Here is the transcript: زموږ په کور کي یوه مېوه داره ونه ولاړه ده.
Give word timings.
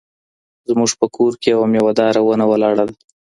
زموږ 0.69 0.91
په 0.99 1.05
کور 1.15 1.31
کي 1.41 1.47
یوه 1.53 1.65
مېوه 1.73 1.93
داره 1.99 2.19
ونه 2.23 2.45
ولاړه 2.47 2.83
ده. 2.89 2.95